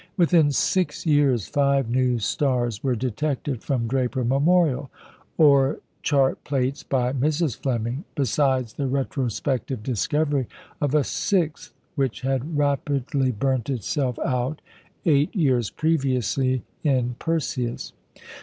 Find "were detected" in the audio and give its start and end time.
2.83-3.61